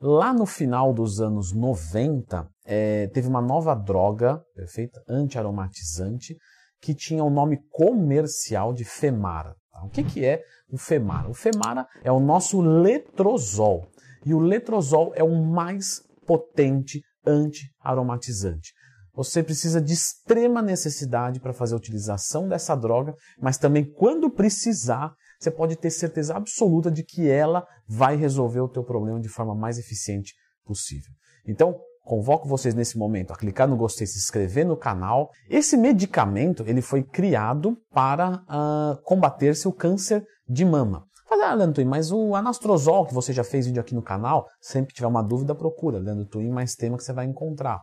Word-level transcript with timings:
Lá 0.00 0.32
no 0.32 0.46
final 0.46 0.92
dos 0.92 1.20
anos 1.20 1.52
90, 1.52 2.48
é, 2.64 3.08
teve 3.08 3.26
uma 3.26 3.42
nova 3.42 3.74
droga, 3.74 4.40
perfeita, 4.54 5.02
antiaromatizante, 5.08 6.36
que 6.80 6.94
tinha 6.94 7.24
o 7.24 7.30
nome 7.30 7.58
comercial 7.70 8.72
de 8.72 8.84
Femara. 8.84 9.56
Tá? 9.72 9.84
O 9.84 9.90
que, 9.90 10.04
que 10.04 10.24
é 10.24 10.40
o 10.70 10.78
Femara? 10.78 11.28
O 11.28 11.34
Femara 11.34 11.86
é 12.04 12.12
o 12.12 12.20
nosso 12.20 12.60
letrozol. 12.60 13.88
E 14.24 14.32
o 14.32 14.38
letrozol 14.38 15.12
é 15.16 15.24
o 15.24 15.34
mais 15.44 16.00
potente 16.24 17.00
anti-aromatizante. 17.26 18.72
Você 19.14 19.42
precisa 19.42 19.80
de 19.80 19.94
extrema 19.94 20.62
necessidade 20.62 21.40
para 21.40 21.52
fazer 21.52 21.74
a 21.74 21.78
utilização 21.78 22.48
dessa 22.48 22.76
droga, 22.76 23.14
mas 23.40 23.58
também 23.58 23.84
quando 23.84 24.30
precisar, 24.30 25.12
você 25.38 25.50
pode 25.50 25.76
ter 25.76 25.90
certeza 25.90 26.34
absoluta 26.34 26.90
de 26.90 27.02
que 27.04 27.28
ela 27.28 27.66
vai 27.86 28.16
resolver 28.16 28.60
o 28.60 28.68
teu 28.68 28.82
problema 28.82 29.20
de 29.20 29.28
forma 29.28 29.54
mais 29.54 29.78
eficiente 29.78 30.34
possível. 30.64 31.12
Então, 31.46 31.78
convoco 32.02 32.48
vocês 32.48 32.74
nesse 32.74 32.98
momento 32.98 33.32
a 33.32 33.36
clicar 33.36 33.68
no 33.68 33.76
gostei, 33.76 34.06
se 34.06 34.18
inscrever 34.18 34.66
no 34.66 34.76
canal. 34.76 35.30
Esse 35.48 35.76
medicamento 35.76 36.64
ele 36.66 36.80
foi 36.82 37.02
criado 37.02 37.76
para 37.90 38.42
uh, 38.48 39.02
combater-se 39.02 39.68
o 39.68 39.72
câncer 39.72 40.24
de 40.48 40.64
mama. 40.64 41.06
Fala, 41.28 41.50
ah, 41.50 41.54
Leandro 41.54 41.74
Twin, 41.74 41.84
mas 41.84 42.10
o 42.10 42.34
anastrozol, 42.34 43.04
que 43.04 43.12
você 43.12 43.34
já 43.34 43.44
fez 43.44 43.66
vídeo 43.66 43.80
aqui 43.80 43.94
no 43.94 44.00
canal, 44.00 44.46
sempre 44.62 44.88
que 44.88 44.94
tiver 44.94 45.06
uma 45.06 45.22
dúvida, 45.22 45.54
procura. 45.54 45.98
Leandro 45.98 46.24
Twin, 46.24 46.48
mais 46.48 46.74
tema 46.74 46.96
que 46.96 47.04
você 47.04 47.12
vai 47.12 47.26
encontrar. 47.26 47.82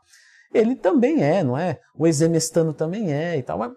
Ele 0.55 0.73
também 0.73 1.21
é, 1.21 1.43
não 1.43 1.57
é? 1.57 1.79
O 1.97 2.07
exemestano 2.07 2.73
também 2.73 3.11
é 3.11 3.37
e 3.37 3.43
tal. 3.43 3.57
Mas 3.57 3.73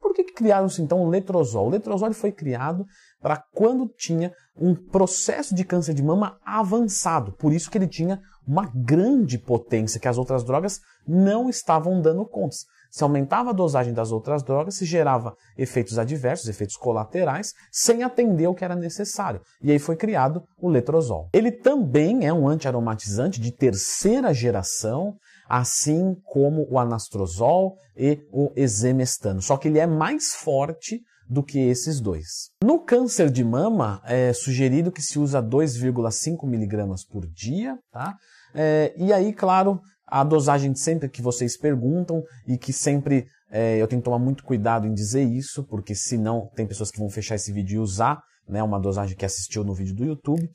por 0.00 0.14
que, 0.14 0.24
criaram-se 0.24 0.80
então 0.80 1.02
o 1.02 1.08
letrozol? 1.08 1.66
O 1.66 1.70
letrozol 1.70 2.14
foi 2.14 2.32
criado 2.32 2.86
para 3.20 3.42
quando 3.52 3.86
tinha 3.88 4.32
um 4.58 4.74
processo 4.74 5.54
de 5.54 5.64
câncer 5.64 5.92
de 5.92 6.02
mama 6.02 6.38
avançado. 6.44 7.32
Por 7.32 7.52
isso 7.52 7.70
que 7.70 7.76
ele 7.76 7.86
tinha 7.86 8.20
uma 8.46 8.70
grande 8.74 9.38
potência 9.38 10.00
que 10.00 10.08
as 10.08 10.16
outras 10.16 10.42
drogas 10.42 10.80
não 11.06 11.50
estavam 11.50 12.00
dando 12.00 12.24
conta. 12.24 12.56
Se 12.90 13.02
aumentava 13.02 13.50
a 13.50 13.52
dosagem 13.52 13.92
das 13.92 14.12
outras 14.12 14.42
drogas, 14.42 14.76
se 14.76 14.84
gerava 14.86 15.34
efeitos 15.58 15.98
adversos, 15.98 16.48
efeitos 16.48 16.76
colaterais, 16.76 17.52
sem 17.70 18.02
atender 18.02 18.46
o 18.46 18.54
que 18.54 18.64
era 18.64 18.76
necessário. 18.76 19.40
E 19.60 19.72
aí 19.72 19.78
foi 19.80 19.96
criado 19.96 20.42
o 20.58 20.68
letrozol. 20.68 21.28
Ele 21.32 21.50
também 21.50 22.24
é 22.24 22.32
um 22.32 22.48
antiaromatizante 22.48 23.40
de 23.40 23.50
terceira 23.50 24.32
geração, 24.32 25.16
assim 25.48 26.16
como 26.24 26.66
o 26.70 26.78
anastrozol 26.78 27.76
e 27.96 28.20
o 28.32 28.50
exemestano. 28.56 29.40
Só 29.40 29.56
que 29.56 29.68
ele 29.68 29.78
é 29.78 29.86
mais 29.86 30.34
forte 30.34 31.00
do 31.28 31.42
que 31.42 31.58
esses 31.58 32.00
dois. 32.00 32.50
No 32.62 32.80
câncer 32.80 33.30
de 33.30 33.42
mama, 33.42 34.02
é 34.04 34.32
sugerido 34.32 34.92
que 34.92 35.02
se 35.02 35.18
usa 35.18 35.42
2,5 35.42 36.46
miligramas 36.46 37.04
por 37.04 37.26
dia, 37.26 37.78
tá? 37.90 38.16
É, 38.54 38.92
e 38.96 39.12
aí, 39.12 39.32
claro, 39.32 39.80
a 40.06 40.22
dosagem 40.22 40.74
sempre 40.74 41.08
que 41.08 41.22
vocês 41.22 41.56
perguntam 41.56 42.22
e 42.46 42.58
que 42.58 42.72
sempre 42.72 43.26
é, 43.50 43.80
eu 43.80 43.86
tenho 43.86 44.02
que 44.02 44.04
tomar 44.04 44.18
muito 44.18 44.44
cuidado 44.44 44.86
em 44.86 44.92
dizer 44.92 45.22
isso, 45.22 45.64
porque 45.64 45.94
senão 45.94 46.50
tem 46.54 46.66
pessoas 46.66 46.90
que 46.90 46.98
vão 46.98 47.08
fechar 47.08 47.36
esse 47.36 47.52
vídeo 47.52 47.76
e 47.76 47.78
usar 47.78 48.20
né, 48.48 48.62
uma 48.62 48.78
dosagem 48.78 49.16
que 49.16 49.24
assistiu 49.24 49.64
no 49.64 49.74
vídeo 49.74 49.94
do 49.94 50.04
YouTube. 50.04 50.50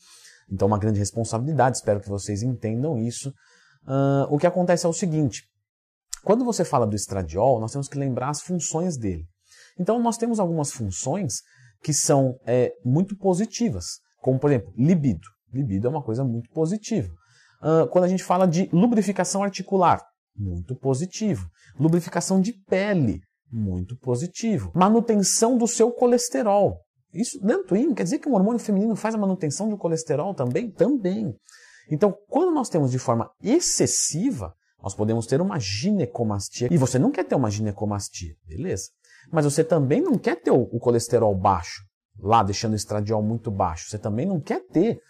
Então, 0.52 0.68
uma 0.68 0.78
grande 0.78 1.00
responsabilidade, 1.00 1.78
espero 1.78 2.00
que 2.00 2.10
vocês 2.10 2.42
entendam 2.44 2.98
isso. 2.98 3.34
Uh, 3.90 4.32
o 4.34 4.38
que 4.38 4.46
acontece 4.46 4.86
é 4.86 4.90
o 4.90 4.94
seguinte: 4.94 5.44
quando 6.24 6.46
você 6.46 6.64
fala 6.64 6.86
do 6.86 6.96
estradiol, 6.96 7.60
nós 7.60 7.72
temos 7.72 7.88
que 7.88 7.98
lembrar 7.98 8.30
as 8.30 8.42
funções 8.42 8.98
dele. 8.98 9.26
Então, 9.80 10.00
nós 10.00 10.18
temos 10.18 10.40
algumas 10.40 10.72
funções 10.72 11.42
que 11.82 11.94
são 11.94 12.38
é, 12.46 12.74
muito 12.86 13.18
positivas, 13.18 13.86
como, 14.22 14.38
por 14.38 14.52
exemplo, 14.52 14.72
libido. 14.78 15.28
Libido 15.52 15.88
é 15.88 15.90
uma 15.90 16.04
coisa 16.04 16.24
muito 16.24 16.50
positiva. 16.52 17.10
Uh, 17.62 17.88
quando 17.88 18.04
a 18.04 18.08
gente 18.08 18.24
fala 18.24 18.46
de 18.46 18.70
lubrificação 18.72 19.42
articular, 19.44 20.02
muito 20.36 20.76
positivo. 20.76 21.50
Lubrificação 21.80 22.40
de 22.40 22.54
pele, 22.54 23.22
muito 23.52 23.98
positivo. 23.98 24.72
Manutenção 24.76 25.58
do 25.58 25.68
seu 25.68 25.92
colesterol. 25.92 26.78
Isso, 27.14 27.40
Dantuin, 27.42 27.94
quer 27.94 28.04
dizer 28.04 28.20
que 28.20 28.30
o 28.30 28.34
hormônio 28.34 28.60
feminino 28.60 28.96
faz 28.96 29.16
a 29.16 29.18
manutenção 29.18 29.68
do 29.68 29.78
colesterol 29.78 30.34
também? 30.34 30.70
Também. 30.72 31.36
Então, 31.90 32.16
quando 32.28 32.54
nós 32.54 32.70
temos 32.70 32.92
de 32.92 33.00
forma 33.00 33.32
excessiva, 33.42 34.54
nós 34.82 34.96
podemos 34.96 35.26
ter 35.26 35.42
uma 35.42 35.60
ginecomastia. 35.60 36.70
E 36.72 36.78
você 36.78 36.98
não 36.98 37.12
quer 37.12 37.26
ter 37.26 37.36
uma 37.36 37.52
ginecomastia, 37.52 38.36
beleza? 38.48 38.90
Mas 39.32 39.46
você 39.46 39.64
também 39.64 40.02
não 40.02 40.18
quer 40.18 40.42
ter 40.42 40.52
o 40.52 40.66
colesterol 40.80 41.36
baixo, 41.36 41.84
lá 42.18 42.42
deixando 42.44 42.74
o 42.74 42.76
estradiol 42.76 43.22
muito 43.22 43.52
baixo. 43.52 43.90
Você 43.90 43.98
também 43.98 44.26
não 44.26 44.40
quer 44.40 44.62
ter 44.68 45.02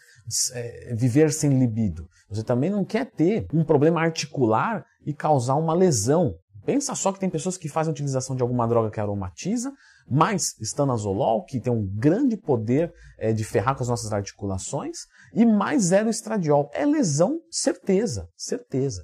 é, 0.54 0.96
viver 0.96 1.32
sem 1.32 1.58
libido. 1.58 2.08
Você 2.30 2.44
também 2.44 2.70
não 2.70 2.86
quer 2.86 3.06
ter 3.06 3.48
um 3.54 3.64
problema 3.64 4.02
articular 4.02 4.86
e 5.06 5.14
causar 5.14 5.56
uma 5.56 5.74
lesão. 5.74 6.36
Pensa 6.70 6.94
só 6.94 7.12
que 7.12 7.20
tem 7.20 7.32
pessoas 7.32 7.58
que 7.58 7.68
fazem 7.68 7.92
utilização 7.92 8.36
de 8.36 8.44
alguma 8.44 8.68
droga 8.68 8.92
que 8.92 9.00
aromatiza, 9.00 9.74
mais 10.08 10.54
estanazolol, 10.62 11.44
que 11.44 11.60
tem 11.60 11.74
um 11.74 11.84
grande 11.84 12.38
poder 12.38 12.94
é, 13.18 13.34
de 13.34 13.44
ferrar 13.44 13.76
com 13.76 13.82
as 13.82 13.90
nossas 13.90 14.14
articulações, 14.14 15.00
e 15.34 15.48
mais 15.48 15.86
zero 15.86 16.12
estradiol. 16.12 16.70
É 16.72 16.86
lesão, 16.86 17.40
certeza, 17.50 18.30
certeza. 18.38 19.04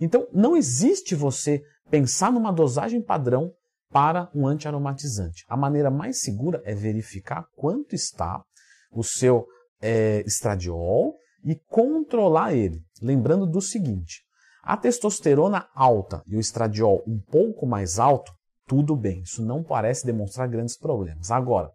Então, 0.00 0.26
não 0.32 0.56
existe 0.56 1.14
você 1.14 1.62
pensar 1.88 2.32
numa 2.32 2.50
dosagem 2.50 3.00
padrão 3.00 3.52
para 3.88 4.28
um 4.34 4.44
antiaromatizante. 4.44 5.44
A 5.48 5.56
maneira 5.56 5.92
mais 5.92 6.20
segura 6.22 6.60
é 6.64 6.74
verificar 6.74 7.44
quanto 7.54 7.94
está 7.94 8.42
o 8.90 9.04
seu 9.04 9.46
é, 9.80 10.24
estradiol 10.26 11.14
e 11.44 11.54
controlar 11.68 12.52
ele. 12.52 12.82
Lembrando 13.00 13.46
do 13.46 13.60
seguinte: 13.60 14.25
a 14.66 14.76
testosterona 14.76 15.68
alta 15.76 16.22
e 16.26 16.36
o 16.36 16.40
estradiol 16.40 17.00
um 17.06 17.20
pouco 17.30 17.64
mais 17.64 18.00
alto, 18.00 18.32
tudo 18.66 18.96
bem, 18.96 19.20
isso 19.20 19.40
não 19.44 19.62
parece 19.62 20.04
demonstrar 20.04 20.48
grandes 20.48 20.76
problemas. 20.76 21.30
Agora, 21.30 21.70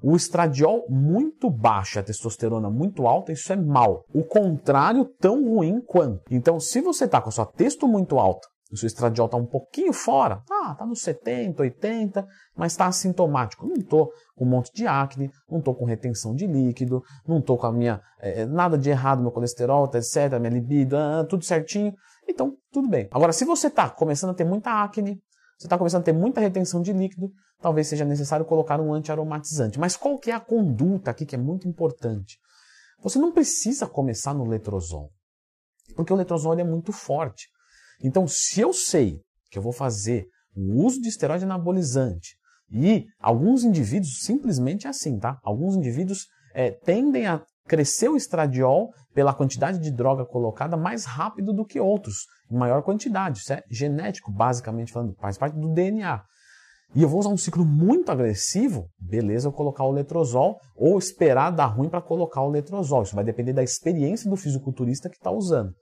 o 0.00 0.14
estradiol 0.14 0.86
muito 0.88 1.50
baixo, 1.50 1.98
a 1.98 2.02
testosterona 2.02 2.70
muito 2.70 3.08
alta, 3.08 3.32
isso 3.32 3.52
é 3.52 3.56
mal. 3.56 4.04
O 4.14 4.22
contrário, 4.22 5.04
tão 5.18 5.44
ruim 5.52 5.80
quanto. 5.80 6.22
Então, 6.30 6.60
se 6.60 6.80
você 6.80 7.06
está 7.06 7.20
com 7.20 7.28
a 7.28 7.32
sua 7.32 7.44
testo 7.44 7.88
muito 7.88 8.16
alta 8.20 8.46
o 8.70 8.76
seu 8.76 8.86
estradiol 8.86 9.26
está 9.26 9.36
um 9.36 9.46
pouquinho 9.46 9.92
fora, 9.92 10.42
ah, 10.50 10.72
está 10.72 10.84
nos 10.84 11.00
70, 11.00 11.62
80, 11.62 12.26
mas 12.54 12.72
está 12.72 12.86
assintomático. 12.86 13.66
Não 13.66 13.74
estou 13.74 14.12
com 14.36 14.44
um 14.44 14.48
monte 14.48 14.72
de 14.74 14.86
acne, 14.86 15.30
não 15.50 15.58
estou 15.58 15.74
com 15.74 15.84
retenção 15.84 16.34
de 16.34 16.46
líquido, 16.46 17.02
não 17.26 17.38
estou 17.38 17.56
com 17.56 17.66
a 17.66 17.72
minha 17.72 18.00
é, 18.20 18.44
nada 18.44 18.76
de 18.76 18.90
errado, 18.90 19.22
meu 19.22 19.30
colesterol, 19.30 19.90
etc, 19.94 20.38
minha 20.38 20.50
libido, 20.50 20.96
ah, 20.96 21.24
tudo 21.28 21.44
certinho. 21.44 21.94
Então, 22.28 22.56
tudo 22.70 22.88
bem. 22.88 23.08
Agora, 23.10 23.32
se 23.32 23.44
você 23.44 23.68
está 23.68 23.88
começando 23.88 24.30
a 24.30 24.34
ter 24.34 24.44
muita 24.44 24.70
acne, 24.82 25.20
você 25.58 25.66
está 25.66 25.78
começando 25.78 26.02
a 26.02 26.04
ter 26.04 26.12
muita 26.12 26.40
retenção 26.40 26.82
de 26.82 26.92
líquido, 26.92 27.32
talvez 27.60 27.88
seja 27.88 28.04
necessário 28.04 28.44
colocar 28.44 28.80
um 28.80 28.92
antiaromatizante. 28.92 29.78
Mas 29.78 29.96
qual 29.96 30.18
que 30.18 30.30
é 30.30 30.34
a 30.34 30.40
conduta 30.40 31.10
aqui 31.10 31.26
que 31.26 31.34
é 31.34 31.38
muito 31.38 31.66
importante? 31.66 32.38
Você 33.02 33.18
não 33.18 33.32
precisa 33.32 33.86
começar 33.86 34.34
no 34.34 34.44
letrozol, 34.44 35.10
porque 35.96 36.12
o 36.12 36.16
letrozol 36.16 36.58
é 36.58 36.64
muito 36.64 36.92
forte. 36.92 37.48
Então, 38.02 38.26
se 38.28 38.60
eu 38.60 38.72
sei 38.72 39.20
que 39.50 39.58
eu 39.58 39.62
vou 39.62 39.72
fazer 39.72 40.28
o 40.54 40.84
uso 40.84 41.00
de 41.00 41.08
esteroide 41.08 41.44
anabolizante 41.44 42.36
e 42.70 43.06
alguns 43.18 43.64
indivíduos 43.64 44.20
simplesmente 44.20 44.86
é 44.86 44.90
assim, 44.90 45.18
tá? 45.18 45.38
Alguns 45.42 45.74
indivíduos 45.76 46.26
é, 46.54 46.70
tendem 46.70 47.26
a 47.26 47.42
crescer 47.68 48.08
o 48.08 48.16
estradiol 48.16 48.92
pela 49.14 49.34
quantidade 49.34 49.78
de 49.78 49.90
droga 49.90 50.24
colocada 50.24 50.76
mais 50.76 51.04
rápido 51.04 51.52
do 51.52 51.64
que 51.64 51.78
outros, 51.78 52.26
em 52.50 52.56
maior 52.56 52.82
quantidade. 52.82 53.38
Isso 53.38 53.52
é 53.52 53.62
genético, 53.70 54.32
basicamente 54.32 54.92
falando, 54.92 55.14
faz 55.20 55.36
parte 55.36 55.56
do 55.56 55.68
DNA. 55.68 56.22
E 56.94 57.02
eu 57.02 57.08
vou 57.08 57.20
usar 57.20 57.28
um 57.28 57.36
ciclo 57.36 57.66
muito 57.66 58.10
agressivo, 58.10 58.88
beleza, 58.98 59.48
eu 59.48 59.52
colocar 59.52 59.84
o 59.84 59.92
letrozol 59.92 60.58
ou 60.74 60.98
esperar 60.98 61.50
dar 61.50 61.66
ruim 61.66 61.90
para 61.90 62.00
colocar 62.00 62.40
o 62.40 62.48
letrozol. 62.48 63.02
Isso 63.02 63.14
vai 63.14 63.24
depender 63.24 63.52
da 63.52 63.62
experiência 63.62 64.30
do 64.30 64.36
fisiculturista 64.36 65.10
que 65.10 65.16
está 65.16 65.30
usando. 65.30 65.72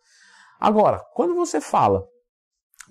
Agora, 0.58 1.00
quando 1.14 1.34
você 1.34 1.60
fala 1.60 2.02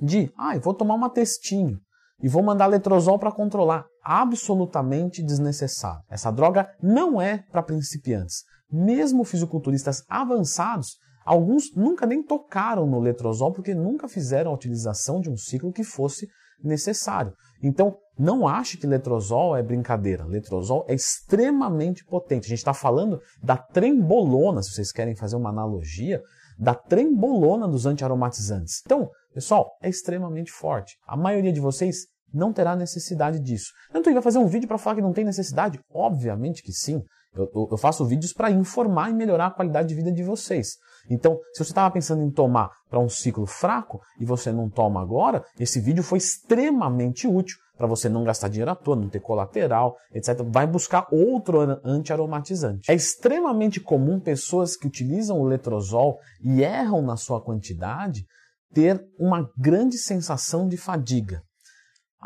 de, 0.02 0.32
ah, 0.38 0.58
vou 0.60 0.74
tomar 0.74 0.96
uma 0.96 1.10
testinho 1.10 1.78
e 2.22 2.30
vou 2.30 2.42
mandar 2.42 2.68
letrozol 2.68 3.20
para 3.20 3.32
controlar, 3.32 3.86
absolutamente 4.02 5.22
desnecessário. 5.22 6.02
Essa 6.10 6.32
droga 6.32 6.70
não 6.82 7.22
é 7.22 7.44
para 7.52 7.64
principiantes. 7.64 8.44
Mesmo 8.72 9.24
fisiculturistas 9.24 10.04
avançados, 10.10 10.98
alguns 11.26 11.76
nunca 11.76 12.06
nem 12.06 12.24
tocaram 12.24 12.86
no 12.86 13.00
letrozol 13.00 13.54
porque 13.54 13.74
nunca 13.74 14.08
fizeram 14.08 14.52
a 14.52 14.56
utilização 14.56 15.20
de 15.22 15.30
um 15.30 15.38
ciclo 15.38 15.72
que 15.72 15.84
fosse 15.84 16.28
necessário. 16.64 17.34
Então, 17.62 17.98
não 18.18 18.48
ache 18.48 18.78
que 18.78 18.88
letrozol 18.88 19.56
é 19.56 19.64
brincadeira. 19.64 20.26
Letrozol 20.26 20.86
é 20.88 20.94
extremamente 20.94 22.06
potente. 22.06 22.46
A 22.46 22.50
gente 22.50 22.60
está 22.60 22.74
falando 22.74 23.20
da 23.44 23.58
trembolona, 23.58 24.62
se 24.64 24.72
vocês 24.72 24.92
querem 24.92 25.16
fazer 25.16 25.36
uma 25.36 25.50
analogia, 25.50 26.22
da 26.58 26.74
trembolona 26.74 27.68
dos 27.68 27.86
antiaromatizantes. 27.86 28.82
Então, 28.86 29.10
pessoal, 29.34 29.72
é 29.82 29.90
extremamente 29.90 30.52
forte. 30.52 30.96
A 31.06 31.18
maioria 31.18 31.52
de 31.52 31.60
vocês 31.60 32.08
não 32.34 32.54
terá 32.54 32.76
necessidade 32.76 33.40
disso. 33.40 33.72
Então, 33.90 34.14
vai 34.14 34.22
fazer 34.22 34.40
um 34.40 34.48
vídeo 34.48 34.68
para 34.68 34.78
falar 34.78 34.96
que 34.96 35.02
não 35.02 35.14
tem 35.14 35.26
necessidade? 35.26 35.80
Obviamente 35.94 36.64
que 36.64 36.72
sim. 36.72 37.04
Eu, 37.36 37.68
eu 37.72 37.78
faço 37.78 38.06
vídeos 38.06 38.34
para 38.34 38.52
informar 38.52 39.10
e 39.10 39.14
melhorar 39.14 39.48
a 39.48 39.52
qualidade 39.52 39.90
de 39.90 39.96
vida 39.96 40.12
de 40.12 40.24
vocês. 40.24 40.78
Então, 41.10 41.38
se 41.54 41.64
você 41.64 41.72
estava 41.72 41.92
pensando 41.92 42.24
em 42.24 42.32
tomar 42.32 42.70
para 42.90 43.00
um 43.00 43.10
ciclo 43.10 43.46
fraco 43.46 44.00
e 44.20 44.26
você 44.26 44.52
não 44.52 44.70
toma 44.70 45.02
agora, 45.02 45.44
esse 45.60 45.80
vídeo 45.80 46.04
foi 46.04 46.18
extremamente 46.18 47.28
útil 47.28 47.58
para 47.78 47.88
você 47.88 48.08
não 48.08 48.24
gastar 48.24 48.48
dinheiro 48.48 48.72
à 48.72 48.76
toa, 48.76 48.96
não 48.96 49.10
ter 49.10 49.20
colateral, 49.20 49.96
etc. 50.14 50.42
Vai 50.48 50.66
buscar 50.66 51.08
outro 51.12 51.60
antiaromatizante. 51.84 52.90
É 52.90 52.96
extremamente 52.96 53.80
comum 53.80 54.20
pessoas 54.20 54.78
que 54.78 54.88
utilizam 54.88 55.40
o 55.40 55.46
letrozol 55.46 56.18
e 56.42 56.64
erram 56.64 57.02
na 57.02 57.18
sua 57.18 57.42
quantidade 57.42 58.26
ter 58.74 59.06
uma 59.20 59.50
grande 59.58 59.98
sensação 59.98 60.68
de 60.68 60.78
fadiga. 60.78 61.42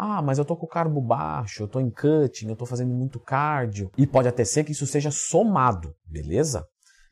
Ah, 0.01 0.21
mas 0.21 0.37
eu 0.37 0.45
tô 0.45 0.55
com 0.55 0.65
o 0.65 0.69
carbo 0.69 1.01
baixo, 1.01 1.63
eu 1.63 1.67
tô 1.67 1.77
em 1.77 1.91
cutting, 1.91 2.47
eu 2.47 2.55
tô 2.55 2.65
fazendo 2.65 2.93
muito 2.93 3.19
cardio. 3.19 3.91
E 3.97 4.07
pode 4.07 4.29
até 4.29 4.45
ser 4.45 4.63
que 4.63 4.71
isso 4.71 4.87
seja 4.87 5.11
somado, 5.11 5.93
beleza? 6.07 6.63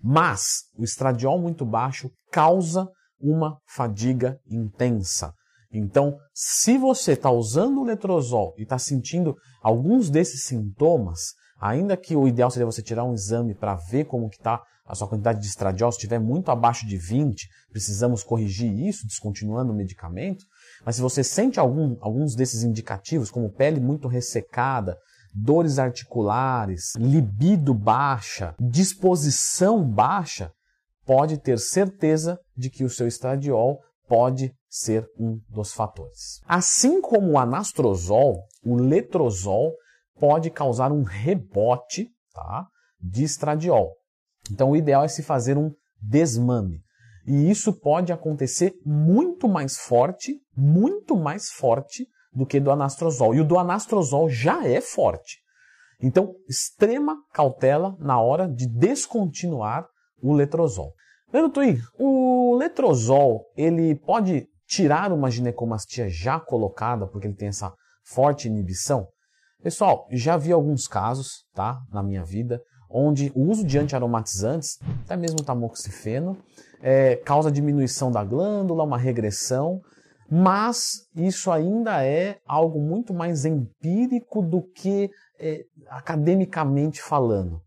Mas 0.02 0.70
o 0.74 0.86
estradiol 0.86 1.38
muito 1.38 1.66
baixo 1.66 2.10
causa 2.32 2.90
uma 3.20 3.58
fadiga 3.68 4.40
intensa. 4.50 5.34
Então, 5.70 6.16
se 6.34 6.78
você 6.78 7.12
está 7.12 7.30
usando 7.30 7.82
o 7.82 7.84
letrozol 7.84 8.54
e 8.58 8.64
está 8.64 8.80
sentindo 8.80 9.36
alguns 9.62 10.10
desses 10.10 10.46
sintomas, 10.46 11.34
ainda 11.60 11.98
que 11.98 12.16
o 12.16 12.28
ideal 12.28 12.50
seria 12.50 12.66
você 12.66 12.82
tirar 12.82 13.04
um 13.04 13.14
exame 13.14 13.54
para 13.54 13.76
ver 13.76 14.06
como 14.06 14.30
que 14.30 14.38
está 14.38 14.62
a 14.86 14.96
sua 14.96 15.08
quantidade 15.08 15.42
de 15.42 15.48
estradiol, 15.48 15.92
se 15.92 15.98
estiver 15.98 16.20
muito 16.20 16.50
abaixo 16.50 16.88
de 16.88 16.98
20, 16.98 17.48
precisamos 17.72 18.24
corrigir 18.24 18.72
isso, 18.72 19.06
descontinuando 19.06 19.74
o 19.74 19.76
medicamento. 19.76 20.46
Mas 20.86 20.96
se 20.96 21.02
você 21.02 21.24
sente 21.24 21.60
algum, 21.60 21.98
alguns 22.00 22.36
desses 22.36 22.64
indicativos, 22.64 23.30
como 23.30 23.52
pele 23.52 23.82
muito 23.82 24.08
ressecada, 24.08 24.98
dores 25.34 25.78
articulares, 25.78 26.94
libido 26.98 27.74
baixa, 27.74 28.56
disposição 28.60 29.84
baixa, 29.84 30.52
pode 31.06 31.38
ter 31.38 31.60
certeza 31.60 32.40
de 32.56 32.70
que 32.70 32.84
o 32.84 32.90
seu 32.90 33.08
estradiol 33.08 33.80
pode 34.08 34.54
ser 34.70 35.06
um 35.20 35.40
dos 35.50 35.74
fatores. 35.74 36.42
Assim 36.48 37.02
como 37.02 37.32
o 37.32 37.40
anastrozol, 37.40 38.44
o 38.64 38.76
letrozol 38.76 39.74
pode 40.20 40.50
causar 40.50 40.92
um 40.92 41.04
rebote 41.04 42.10
tá, 42.34 42.68
de 43.00 43.24
estradiol. 43.24 43.92
Então, 44.52 44.72
o 44.72 44.76
ideal 44.76 45.04
é 45.04 45.08
se 45.08 45.24
fazer 45.24 45.58
um 45.58 45.72
desmame. 46.02 46.82
E 47.26 47.50
isso 47.50 47.74
pode 47.74 48.14
acontecer 48.14 48.74
muito 48.86 49.50
mais 49.50 49.78
forte, 49.78 50.40
muito 50.56 51.16
mais 51.16 51.50
forte 51.50 52.08
do 52.32 52.46
que 52.46 52.60
do 52.60 52.72
anastrozol. 52.72 53.36
E 53.36 53.42
o 53.42 53.46
do 53.46 53.60
anastrozol 53.60 54.30
já 54.30 54.66
é 54.66 54.80
forte. 54.80 55.40
Então, 56.02 56.34
extrema 56.48 57.18
cautela 57.34 57.96
na 58.00 58.22
hora 58.22 58.48
de 58.48 58.68
descontinuar 58.68 59.86
o 60.22 60.34
letrozol. 60.34 60.94
Leandro 61.34 61.52
Twin, 61.52 61.78
o 62.00 62.56
letrozol, 62.56 63.46
ele 63.58 63.96
pode 63.96 64.48
tirar 64.66 65.12
uma 65.12 65.30
ginecomastia 65.30 66.08
já 66.10 66.40
colocada, 66.40 67.08
porque 67.08 67.28
ele 67.28 67.36
tem 67.36 67.50
essa 67.50 67.74
forte 68.06 68.48
inibição? 68.48 69.08
Pessoal, 69.62 70.08
já 70.12 70.38
vi 70.38 70.52
alguns 70.52 70.88
casos, 70.88 71.46
tá, 71.54 71.82
na 71.92 72.04
minha 72.04 72.24
vida, 72.24 72.62
onde 72.90 73.32
o 73.36 73.42
uso 73.42 73.66
de 73.66 73.78
antiaromatizantes, 73.78 74.78
até 75.04 75.18
mesmo 75.18 75.44
tamoxifeno, 75.44 76.38
é, 76.82 77.16
causa 77.16 77.52
diminuição 77.52 78.12
da 78.12 78.24
glândula, 78.24 78.84
uma 78.84 78.98
regressão, 78.98 79.82
mas 80.30 81.08
isso 81.16 81.52
ainda 81.52 82.06
é 82.06 82.38
algo 82.46 82.80
muito 82.80 83.14
mais 83.14 83.46
empírico 83.46 84.42
do 84.42 84.62
que 84.62 85.10
é, 85.40 85.64
academicamente 85.90 87.02
falando. 87.02 87.62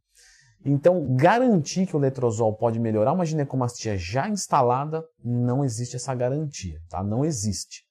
Então, 0.64 1.16
garantir 1.16 1.87
que 1.87 1.96
o 1.96 1.98
letrozol 1.98 2.54
pode 2.54 2.78
melhorar 2.78 3.12
uma 3.12 3.25
ginecomastia 3.25 3.96
já 3.96 4.28
instalada, 4.28 5.02
não 5.25 5.64
existe 5.64 5.96
essa 5.96 6.14
garantia, 6.14 6.78
tá? 6.88 7.02
Não 7.02 7.25
existe. 7.25 7.82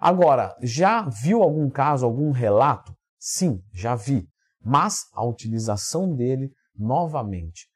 Agora, 0.00 0.56
já 0.62 1.02
viu 1.02 1.42
algum 1.42 1.68
caso, 1.68 2.06
algum 2.06 2.30
relato? 2.30 2.97
Sim, 3.18 3.60
já 3.72 3.94
vi. 3.94 4.26
Mas 4.64 5.04
a 5.14 5.24
utilização 5.24 6.14
dele, 6.14 6.50
novamente. 6.76 7.66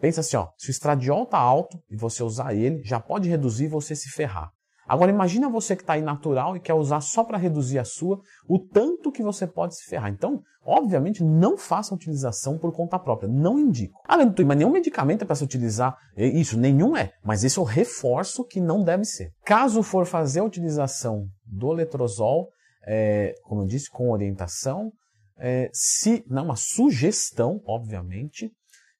Pensa 0.00 0.20
assim, 0.20 0.36
ó, 0.36 0.48
se 0.56 0.68
o 0.68 0.70
estradiol 0.70 1.24
está 1.24 1.38
alto 1.38 1.78
e 1.90 1.96
você 1.96 2.22
usar 2.22 2.54
ele, 2.54 2.82
já 2.84 3.00
pode 3.00 3.28
reduzir 3.28 3.66
você 3.66 3.96
se 3.96 4.08
ferrar. 4.08 4.50
Agora 4.88 5.10
imagina 5.10 5.50
você 5.50 5.76
que 5.76 5.82
está 5.82 5.92
aí 5.94 6.02
natural 6.02 6.56
e 6.56 6.60
quer 6.60 6.72
usar 6.72 7.02
só 7.02 7.22
para 7.22 7.36
reduzir 7.36 7.78
a 7.78 7.84
sua, 7.84 8.18
o 8.48 8.58
tanto 8.58 9.12
que 9.12 9.22
você 9.22 9.46
pode 9.46 9.76
se 9.76 9.84
ferrar. 9.84 10.10
Então, 10.10 10.40
obviamente, 10.64 11.22
não 11.22 11.58
faça 11.58 11.94
utilização 11.94 12.56
por 12.56 12.72
conta 12.72 12.98
própria. 12.98 13.28
Não 13.28 13.58
indico. 13.58 14.00
Além 14.08 14.28
do 14.28 14.46
mas 14.46 14.56
nenhum 14.56 14.70
medicamento 14.70 15.22
é 15.22 15.26
para 15.26 15.36
se 15.36 15.44
utilizar. 15.44 15.94
Isso, 16.16 16.58
nenhum 16.58 16.96
é. 16.96 17.10
Mas 17.22 17.44
esse 17.44 17.58
é 17.58 17.62
o 17.62 17.66
reforço 17.66 18.46
que 18.46 18.62
não 18.62 18.82
deve 18.82 19.04
ser. 19.04 19.30
Caso 19.44 19.82
for 19.82 20.06
fazer 20.06 20.40
a 20.40 20.44
utilização 20.44 21.26
do 21.44 21.70
letrozol, 21.70 22.48
é, 22.88 23.34
como 23.42 23.62
eu 23.62 23.66
disse, 23.66 23.90
com 23.90 24.10
orientação, 24.10 24.90
é, 25.36 25.68
se 25.74 26.24
não 26.26 26.46
uma 26.46 26.56
sugestão, 26.56 27.60
obviamente, 27.66 28.50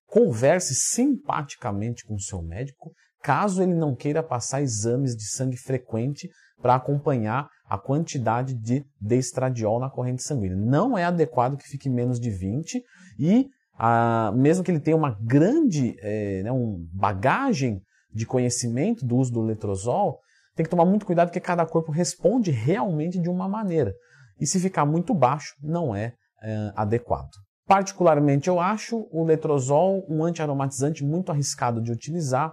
converse 0.07 0.75
simpaticamente 0.75 2.05
com 2.05 2.15
o 2.15 2.21
seu 2.21 2.43
médico, 2.43 2.93
caso 3.23 3.63
ele 3.63 3.75
não 3.75 3.97
queira 3.97 4.23
passar 4.23 4.61
exames 4.61 5.17
de 5.17 5.27
sangue 5.31 5.57
frequente 5.57 6.29
para 6.61 6.75
acompanhar 6.75 7.49
a 7.65 7.79
quantidade 7.79 8.55
de 8.55 8.85
destradiol 9.01 9.81
na 9.81 9.91
corrente 9.91 10.23
sanguínea. 10.23 10.57
Não 10.57 10.97
é 10.97 11.05
adequado 11.05 11.57
que 11.57 11.69
fique 11.69 11.89
menos 11.89 12.21
de 12.21 12.31
20 12.31 12.83
e 13.19 13.49
ah, 13.79 14.33
mesmo 14.35 14.63
que 14.63 14.71
ele 14.71 14.81
tenha 14.81 14.97
uma 14.97 15.17
grande 15.21 15.97
é, 16.01 16.43
né, 16.43 16.53
um 16.53 16.87
bagagem 16.93 17.81
de 18.13 18.27
conhecimento 18.27 19.07
do 19.07 19.17
uso 19.17 19.33
do 19.33 19.41
letrozol, 19.41 20.19
tem 20.59 20.65
que 20.65 20.71
tomar 20.71 20.85
muito 20.85 21.07
cuidado 21.07 21.29
porque 21.29 21.39
cada 21.39 21.65
corpo 21.65 21.93
responde 21.93 22.51
realmente 22.51 23.17
de 23.17 23.29
uma 23.29 23.49
maneira. 23.49 23.95
E 24.41 24.47
se 24.47 24.59
ficar 24.59 24.85
muito 24.85 25.15
baixo, 25.15 25.55
não 25.63 25.95
é, 25.95 26.15
é 26.43 26.73
adequado. 26.75 27.31
Particularmente, 27.65 28.49
eu 28.49 28.59
acho 28.59 29.07
o 29.13 29.23
letrozol 29.23 30.05
um 30.09 30.25
antiaromatizante 30.25 31.05
muito 31.05 31.31
arriscado 31.31 31.81
de 31.81 31.93
utilizar, 31.93 32.53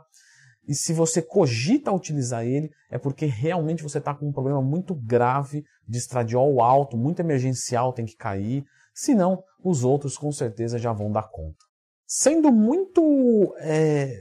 e 0.67 0.75
se 0.75 0.93
você 0.93 1.19
cogita 1.19 1.91
utilizar 1.91 2.45
ele, 2.45 2.69
é 2.91 2.99
porque 2.99 3.25
realmente 3.25 3.81
você 3.81 3.97
está 3.97 4.13
com 4.13 4.27
um 4.27 4.31
problema 4.31 4.61
muito 4.61 4.93
grave 4.93 5.63
de 5.87 5.97
estradiol 5.97 6.61
alto, 6.61 6.95
muito 6.95 7.19
emergencial, 7.19 7.91
tem 7.91 8.05
que 8.05 8.15
cair. 8.15 8.63
Senão, 8.93 9.43
os 9.63 9.83
outros 9.83 10.15
com 10.15 10.31
certeza 10.31 10.77
já 10.77 10.93
vão 10.93 11.11
dar 11.11 11.29
conta. 11.29 11.57
Sendo 12.05 12.51
muito 12.51 13.55
é, 13.59 14.15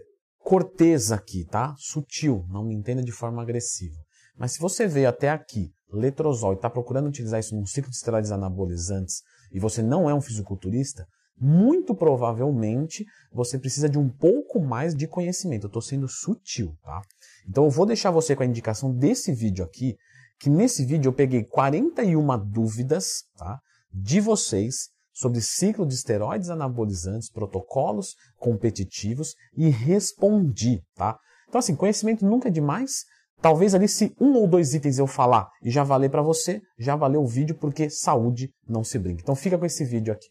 cortês 0.44 1.10
aqui, 1.10 1.44
tá? 1.46 1.74
Sutil, 1.78 2.44
não 2.50 2.62
me 2.62 2.74
entenda 2.74 3.02
de 3.02 3.10
forma 3.10 3.40
agressiva. 3.42 3.96
Mas 4.36 4.52
se 4.52 4.60
você 4.60 4.86
veio 4.86 5.08
até 5.08 5.30
aqui, 5.30 5.72
letrozol, 5.90 6.52
e 6.52 6.56
está 6.56 6.68
procurando 6.68 7.08
utilizar 7.08 7.40
isso 7.40 7.56
num 7.56 7.64
ciclo 7.64 7.90
de 7.90 7.96
esteroides 7.96 8.30
anabolizantes, 8.30 9.22
e 9.50 9.58
você 9.58 9.82
não 9.82 10.08
é 10.08 10.14
um 10.14 10.20
fisiculturista, 10.20 11.08
muito 11.40 11.94
provavelmente 11.94 13.06
você 13.32 13.58
precisa 13.58 13.88
de 13.88 13.98
um 13.98 14.08
pouco 14.08 14.60
mais 14.60 14.94
de 14.94 15.08
conhecimento. 15.08 15.64
Eu 15.64 15.68
estou 15.68 15.82
sendo 15.82 16.06
sutil, 16.06 16.76
tá? 16.82 17.00
Então 17.48 17.64
eu 17.64 17.70
vou 17.70 17.86
deixar 17.86 18.10
você 18.10 18.36
com 18.36 18.42
a 18.42 18.46
indicação 18.46 18.94
desse 18.94 19.32
vídeo 19.32 19.64
aqui, 19.64 19.96
que 20.38 20.50
nesse 20.50 20.84
vídeo 20.84 21.08
eu 21.08 21.12
peguei 21.12 21.42
41 21.42 22.38
dúvidas 22.44 23.24
tá, 23.36 23.60
de 23.90 24.20
vocês 24.20 24.90
sobre 25.14 25.40
ciclo 25.40 25.86
de 25.86 25.94
esteroides 25.94 26.50
anabolizantes, 26.50 27.30
protocolos 27.30 28.14
competitivos 28.36 29.34
e 29.56 29.70
respondi, 29.70 30.82
tá? 30.94 31.16
Então 31.48 31.58
assim, 31.58 31.76
conhecimento 31.76 32.26
nunca 32.26 32.48
é 32.48 32.50
demais. 32.50 33.04
Talvez 33.40 33.74
ali 33.74 33.88
se 33.88 34.14
um 34.20 34.34
ou 34.34 34.48
dois 34.48 34.74
itens 34.74 34.98
eu 34.98 35.06
falar 35.06 35.48
e 35.62 35.70
já 35.70 35.84
valer 35.84 36.10
para 36.10 36.22
você, 36.22 36.60
já 36.78 36.96
valeu 36.96 37.22
o 37.22 37.26
vídeo 37.26 37.56
porque 37.58 37.88
saúde 37.88 38.50
não 38.68 38.82
se 38.82 38.98
brinca. 38.98 39.22
Então 39.22 39.36
fica 39.36 39.56
com 39.56 39.66
esse 39.66 39.84
vídeo 39.84 40.12
aqui. 40.12 40.26